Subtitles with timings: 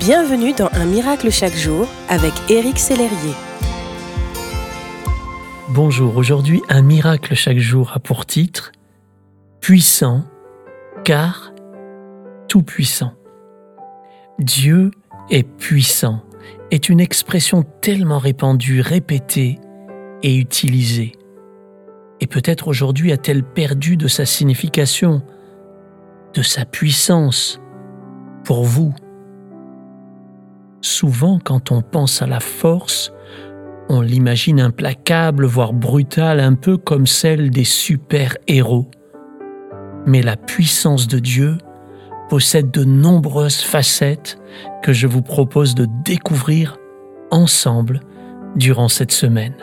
[0.00, 3.34] Bienvenue dans Un miracle chaque jour avec Éric Sellerier.
[5.68, 8.72] Bonjour, aujourd'hui Un miracle chaque jour a pour titre
[9.60, 10.24] Puissant
[11.04, 11.52] car
[12.48, 13.12] tout puissant.
[14.38, 14.90] Dieu
[15.28, 16.22] est puissant
[16.70, 19.58] est une expression tellement répandue, répétée
[20.22, 21.12] et utilisée.
[22.20, 25.20] Et peut-être aujourd'hui a-t-elle perdu de sa signification,
[26.32, 27.60] de sa puissance
[28.44, 28.94] pour vous.
[30.82, 33.12] Souvent, quand on pense à la force,
[33.88, 38.90] on l'imagine implacable, voire brutale, un peu comme celle des super-héros.
[40.06, 41.58] Mais la puissance de Dieu
[42.28, 44.38] possède de nombreuses facettes
[44.82, 46.76] que je vous propose de découvrir
[47.30, 48.00] ensemble
[48.56, 49.54] durant cette semaine.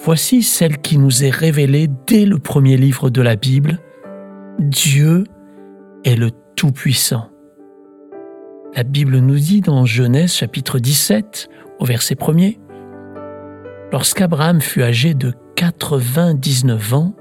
[0.00, 3.78] Voici celle qui nous est révélée dès le premier livre de la Bible.
[4.60, 5.24] Dieu
[6.04, 7.28] est le Tout-Puissant.
[8.76, 12.58] La Bible nous dit dans Genèse chapitre 17 au verset 1er,
[13.90, 17.14] Lorsqu'Abraham fut âgé de 99 ans,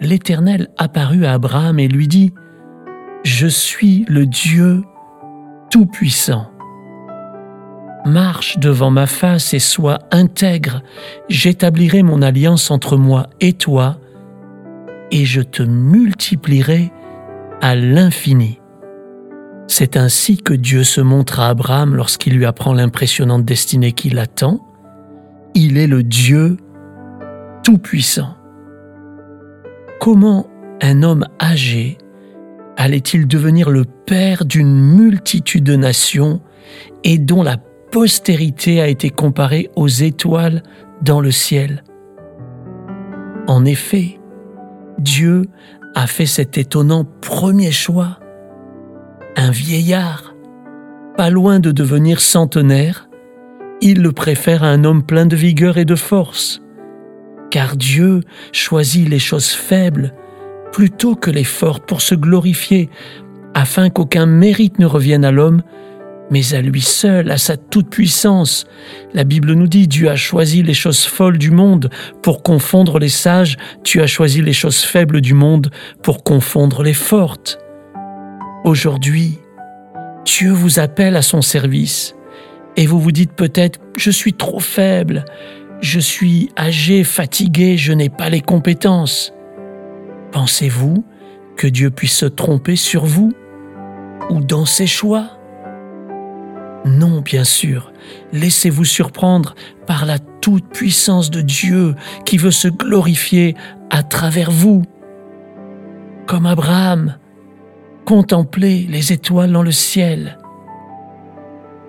[0.00, 2.32] l'Éternel apparut à Abraham et lui dit,
[3.22, 4.82] Je suis le Dieu
[5.70, 6.50] Tout-Puissant.
[8.06, 10.82] Marche devant ma face et sois intègre,
[11.28, 13.98] j'établirai mon alliance entre moi et toi,
[15.10, 16.90] et je te multiplierai
[17.60, 18.58] à l'infini.
[19.68, 24.66] C'est ainsi que Dieu se montre à Abraham lorsqu'il lui apprend l'impressionnante destinée qui l'attend.
[25.54, 26.56] Il est le Dieu
[27.64, 28.36] Tout-Puissant.
[30.00, 30.46] Comment
[30.82, 31.98] un homme âgé
[32.76, 36.40] allait-il devenir le père d'une multitude de nations
[37.02, 37.56] et dont la
[37.90, 40.62] postérité a été comparée aux étoiles
[41.02, 41.82] dans le ciel?
[43.48, 44.20] En effet,
[44.98, 45.46] Dieu
[45.94, 48.18] a fait cet étonnant premier choix
[49.46, 50.34] un vieillard,
[51.16, 53.08] pas loin de devenir centenaire,
[53.80, 56.60] il le préfère à un homme plein de vigueur et de force.
[57.52, 60.12] Car Dieu choisit les choses faibles
[60.72, 62.90] plutôt que les fortes pour se glorifier,
[63.54, 65.62] afin qu'aucun mérite ne revienne à l'homme,
[66.28, 68.66] mais à lui seul, à sa toute-puissance.
[69.14, 71.88] La Bible nous dit, Dieu a choisi les choses folles du monde
[72.20, 75.70] pour confondre les sages, tu as choisi les choses faibles du monde
[76.02, 77.60] pour confondre les fortes.
[78.66, 79.38] Aujourd'hui,
[80.26, 82.16] Dieu vous appelle à son service
[82.76, 85.24] et vous vous dites peut-être, je suis trop faible,
[85.80, 89.32] je suis âgé, fatigué, je n'ai pas les compétences.
[90.32, 91.04] Pensez-vous
[91.56, 93.32] que Dieu puisse se tromper sur vous
[94.28, 95.30] ou dans ses choix?
[96.84, 97.92] Non, bien sûr.
[98.32, 99.54] Laissez-vous surprendre
[99.86, 101.94] par la toute-puissance de Dieu
[102.24, 103.54] qui veut se glorifier
[103.90, 104.82] à travers vous.
[106.26, 107.16] Comme Abraham,
[108.06, 110.38] contemplez les étoiles dans le ciel.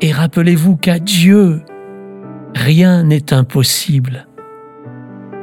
[0.00, 1.62] Et rappelez-vous qu'à Dieu,
[2.54, 4.26] rien n'est impossible.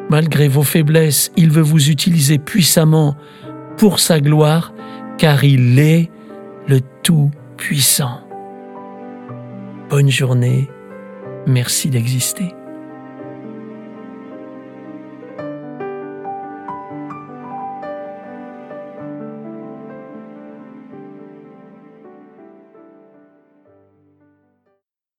[0.09, 3.15] Malgré vos faiblesses, il veut vous utiliser puissamment
[3.77, 4.73] pour sa gloire,
[5.17, 6.09] car il est
[6.67, 8.19] le Tout-Puissant.
[9.89, 10.69] Bonne journée,
[11.45, 12.55] merci d'exister.